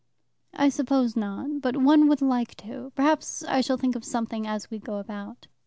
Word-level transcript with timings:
"I 0.55 0.69
suppose 0.69 1.15
not, 1.15 1.61
but 1.61 1.77
one 1.77 2.07
would 2.07 2.23
like 2.23 2.55
to. 2.55 2.91
Perhaps 2.95 3.43
I 3.43 3.61
shall 3.61 3.77
think 3.77 3.95
of 3.95 4.03
something 4.03 4.47
as 4.47 4.71
we 4.71 4.79
go 4.79 4.97
about." 4.97 5.45